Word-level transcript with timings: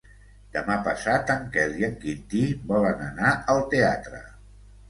Demà 0.53 0.77
passat 0.87 1.29
en 1.33 1.43
Quel 1.57 1.77
i 1.81 1.87
en 1.89 1.93
Quintí 2.05 2.43
volen 2.73 3.07
anar 3.11 3.35
al 3.55 3.63
teatre. 3.75 4.27